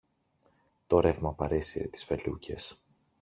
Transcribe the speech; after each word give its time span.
Το 0.87 0.99
ρεύμα 0.99 1.33
παρέσυρε 1.33 1.87
τις 1.87 2.03
φελούκες 2.03 2.85